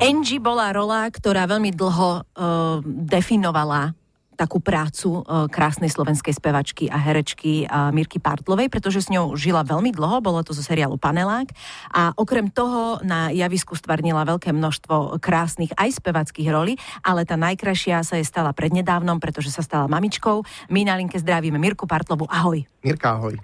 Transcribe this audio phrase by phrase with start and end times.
[0.00, 3.92] Angie bola rola, ktorá veľmi dlho uh, definovala
[4.34, 9.62] takú prácu uh, krásnej slovenskej spevačky a herečky uh, Mirky Partlovej, pretože s ňou žila
[9.62, 11.54] veľmi dlho, bolo to zo seriálu Panelák
[11.94, 16.74] a okrem toho na javisku stvarnila veľké množstvo krásnych aj spevackých rolí,
[17.06, 20.42] ale tá najkrajšia sa je stala prednedávnom, pretože sa stala mamičkou.
[20.68, 22.26] My na linke zdravíme Mirku Partlovu.
[22.26, 22.66] Ahoj.
[22.82, 23.38] Mirka, ahoj.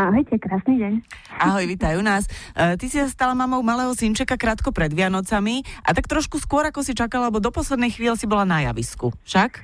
[0.00, 0.92] Ahojte, krásny deň.
[1.36, 2.24] Ahoj, vítaj u nás.
[2.56, 6.64] Uh, ty si sa stala mamou malého synčeka krátko pred Vianocami a tak trošku skôr,
[6.64, 9.12] ako si čakala, lebo do poslednej chvíle si bola na javisku.
[9.28, 9.60] Však?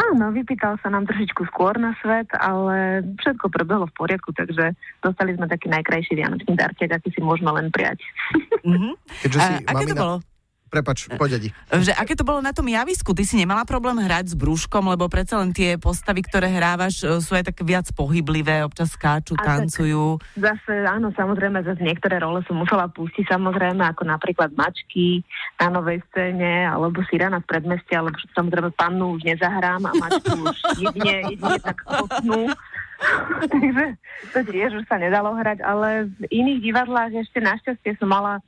[0.00, 5.32] Áno, vypýtal sa nám trošičku skôr na svet, ale všetko prebehlo v poriadku, takže dostali
[5.36, 8.04] sme taký najkrajší vianočný darček, aký si môžeme len prijať.
[8.60, 8.92] Uh-huh.
[9.24, 10.20] Keďže si A, aké to bolo?
[10.70, 11.50] Prepač, poď Edi.
[11.66, 13.10] Že aké to bolo na tom javisku?
[13.10, 17.18] Ty si nemala problém hrať s brúškom, lebo predsa len tie postavy, ktoré hrávaš, e,
[17.18, 20.22] sú aj tak viac pohyblivé, občas skáču, A tak- tancujú.
[20.38, 25.26] Zase, áno, samozrejme, zase niektoré role som musela pustiť, samozrejme, ako napríklad Mačky
[25.58, 30.58] na novej scéne, alebo Sirana v predmeste, alebo samozrejme Pannu už nezahrám a Mačku už
[30.78, 32.46] jedine, jedine tak chopnú.
[33.50, 33.84] Takže
[34.30, 38.38] to tiež už sa nedalo hrať, ale v iných divadlách ešte našťastie som mala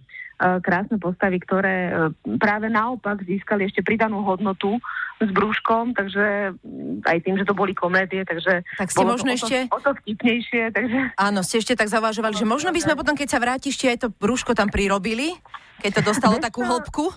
[0.59, 1.93] krásne postavy, ktoré eh,
[2.39, 4.79] práve naopak získali ešte pridanú hodnotu
[5.23, 6.57] s brúškom, takže
[7.07, 9.67] aj tým, že to boli komédie, takže Tak ste bolo možno to o to, ešte-
[9.71, 13.29] o to vtipnejšie, takže Áno, ste ešte tak zavažovali, že možno by sme potom, keď
[13.31, 15.39] sa vrátiš, ti aj to brúško tam prirobili,
[15.83, 17.11] keď to dostalo takú hĺbku.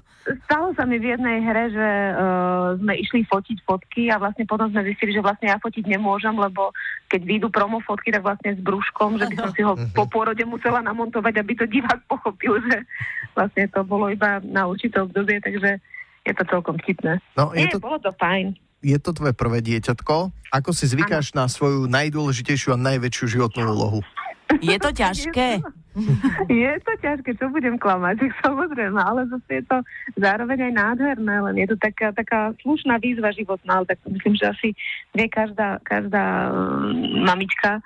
[0.50, 4.74] Stalo sa mi v jednej hre, že uh, sme išli fotiť fotky a vlastne potom
[4.74, 6.74] sme zistili, že vlastne ja fotiť nemôžem, lebo
[7.14, 10.42] keď vyjdú promo fotky, tak vlastne s brúškom, že by som si ho po pôrode
[10.50, 12.90] musela namontovať, aby to divák pochopil, že
[13.38, 15.78] vlastne to bolo iba na určité obdobie, takže
[16.26, 17.22] je to celkom vtipné.
[17.38, 18.58] No, je Nie, to, bolo to fajn.
[18.82, 20.34] je to tvoje prvé dieťatko.
[20.52, 24.00] Ako si zvykáš na svoju najdôležitejšiu a najväčšiu životnú úlohu?
[24.62, 25.62] Je to ťažké?
[26.52, 29.80] Je to ťažké, čo budem klamať, samozrejme, ale zase je to
[30.20, 34.52] zároveň aj nádherné, len je to taká, taká slušná výzva životná, ale tak myslím, že
[34.52, 34.68] asi
[35.16, 37.80] vie každá, každá um, mamička,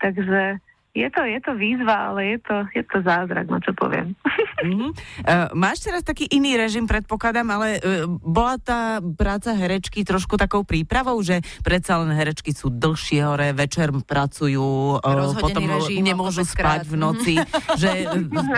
[0.00, 0.56] takže
[1.00, 4.12] je to, je to výzva, ale je to, je to zázrak, no čo poviem.
[4.20, 4.92] Uh-huh.
[5.20, 10.64] Uh, máš teraz taký iný režim, predpokladám, ale uh, bola tá práca herečky trošku takou
[10.64, 16.88] prípravou, že predsa len herečky sú dlhšie hore, večer pracujú, uh, potom režim, nemôžu spať
[16.88, 17.34] v noci.
[17.82, 18.08] že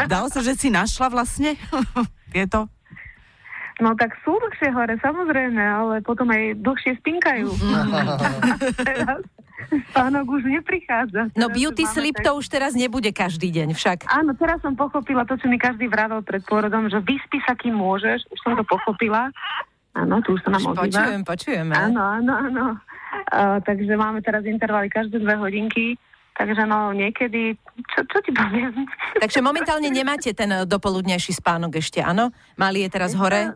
[0.06, 1.58] dalo sa, že si našla vlastne
[2.34, 2.70] tieto?
[3.82, 7.50] No tak sú dlhšie hore, samozrejme, ale potom aj dlhšie spinkajú.
[8.78, 9.22] Teraz
[9.92, 11.30] spánok už neprichádza.
[11.36, 14.08] No Teraz beauty sleep tak- to už teraz nebude každý deň však.
[14.08, 17.76] Áno, teraz som pochopila to, čo mi každý vravel pred pôrodom, že vyspí sa, kým
[17.76, 18.26] môžeš.
[18.32, 19.30] Už som to pochopila.
[19.92, 20.88] Áno, tu už sa nám ozýva.
[20.88, 21.74] Počujem, počujeme.
[21.76, 22.64] Áno, áno, áno.
[23.28, 26.00] Uh, takže máme teraz intervaly každé dve hodinky.
[26.32, 27.60] Takže no, niekedy,
[27.92, 28.88] čo, čo ti poviem?
[29.20, 32.32] Takže momentálne nemáte ten eh, dopoludnejší spánok ešte, áno?
[32.56, 33.52] Malý je teraz hore?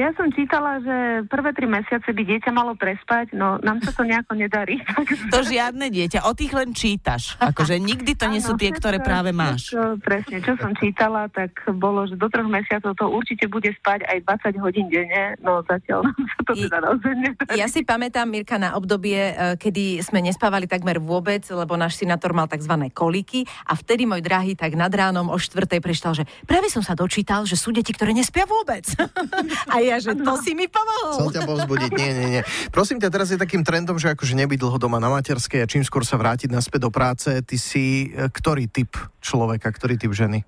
[0.00, 4.08] Ja som čítala, že prvé tri mesiace by dieťa malo prespať, no nám sa to
[4.08, 4.80] nejako nedarí.
[5.32, 7.36] To žiadne dieťa, o tých len čítaš.
[7.36, 9.68] Akože nikdy to nie sú tie, ktoré práve máš.
[9.68, 14.08] všetko, presne, čo som čítala, tak bolo, že do troch mesiacov to určite bude spať
[14.08, 14.18] aj
[14.56, 17.56] 20 hodín denne, no zatiaľ nám sa to teda naozaj nedarí.
[17.60, 22.32] Ja si pamätám, Mirka, na obdobie, eh, kedy sme nespávali takmer vôbec, lebo náš synátor
[22.32, 22.88] mal tzv.
[22.96, 26.96] koliky a vtedy môj drahý tak nad ránom o štvrtej preštal, že práve som sa
[26.96, 28.88] dočítal, že sú deti, ktoré nespia vôbec.
[29.72, 31.32] a ja, že to si mi Chcel pomohol.
[31.34, 31.90] ťa povzbudiť.
[31.98, 32.42] Nie, nie, nie.
[32.70, 35.82] Prosím ťa, teraz je takým trendom, že akože nebyť dlho doma na materskej a čím
[35.82, 37.28] skôr sa vrátiť naspäť do práce.
[37.28, 40.46] Ty si e, ktorý typ človeka, ktorý typ ženy?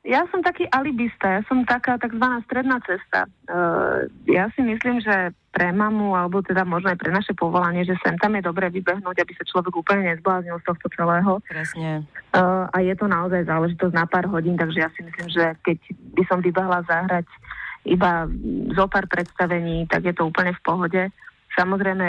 [0.00, 3.28] Ja som taký alibista, ja som taká takzvaná stredná cesta.
[3.44, 7.92] Uh, ja si myslím, že pre mamu, alebo teda možno aj pre naše povolanie, že
[8.00, 11.44] sem tam je dobre vybehnúť, aby sa človek úplne nezbláznil z tohto celého.
[11.44, 12.08] Presne.
[12.32, 15.78] Uh, a je to naozaj záležitosť na pár hodín, takže ja si myslím, že keď
[16.16, 17.28] by som vybehla zahrať
[17.84, 18.28] iba
[18.76, 21.02] zo pár predstavení, tak je to úplne v pohode.
[21.56, 22.06] Samozrejme,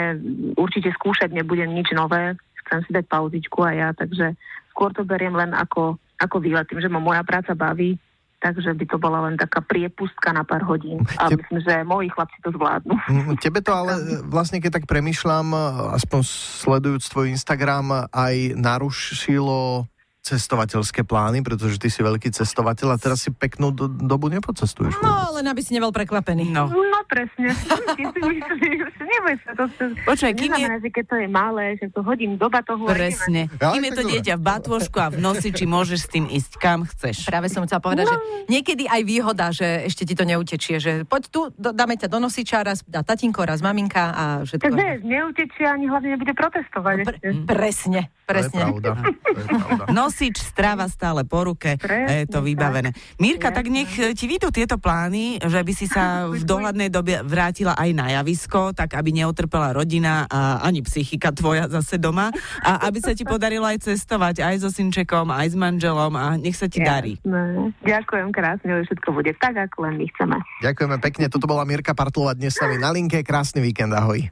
[0.54, 4.36] určite skúšať nebudem nič nové, chcem si dať pauzičku aj ja, takže
[4.70, 7.98] skôr to beriem len ako, ako výlet, tým, že ma moja práca baví,
[8.42, 10.98] takže by to bola len taká priepustka na pár hodín.
[11.20, 12.94] A Teb- myslím, že moji chlapci to zvládnu.
[13.06, 13.98] Mm, Tebe to ale
[14.34, 15.54] vlastne, keď tak premyšľam,
[15.94, 16.20] aspoň
[16.62, 19.86] sledujúc tvoj Instagram, aj narušilo
[20.22, 24.94] cestovateľské plány, pretože ty si veľký cestovateľ a teraz si peknú do, dobu nepocestuješ.
[25.02, 26.46] No, len aby si nebol prekvapený.
[26.46, 26.70] No.
[26.70, 27.50] No presne.
[27.98, 30.66] Ty si myslíš, neboj sa, to, to, Počkaj, kým je...
[30.80, 32.86] že keď to je malé, že to hodím do batohu.
[32.86, 33.50] Presne.
[33.58, 36.86] Ja, Kým je to dieťa v batôžku a v nosiči, môžeš s tým ísť kam
[36.86, 37.26] chceš.
[37.26, 38.16] Práve som chcela povedať, že
[38.46, 42.62] niekedy aj výhoda, že ešte ti to neutečie, že poď tu, dáme ťa do nosiča,
[42.62, 44.62] raz dá tatinko, raz maminka a všetko.
[44.62, 46.96] Tak vieš, neutečie ani hlavne nebude protestovať.
[47.02, 47.44] Pre, ešte.
[47.44, 48.60] presne, To je presne.
[48.62, 48.90] pravda.
[49.02, 49.84] To je pravda.
[49.90, 52.92] No nosič, strava stále po ruke Presne a je to vybavené.
[53.16, 57.24] Mirka, tak nech e, ti vyjdú tieto plány, že by si sa v dohľadnej dobe
[57.24, 62.28] vrátila aj na javisko, tak aby neotrpela rodina a ani psychika tvoja zase doma
[62.60, 66.60] a aby sa ti podarilo aj cestovať aj so synčekom, aj s manželom a nech
[66.60, 67.16] sa ti darí.
[67.24, 67.72] Jasné.
[67.88, 70.36] Ďakujem krásne, že všetko bude tak, ako len my chceme.
[70.60, 74.28] Ďakujeme pekne, toto bola Mirka Partlová dnes s nami na linke, krásny víkend, ahoj.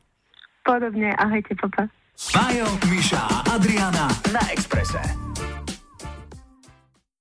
[0.60, 1.88] Podobne, ahojte, papa.
[2.36, 5.39] Majo, Miša a Adriana na Exprese.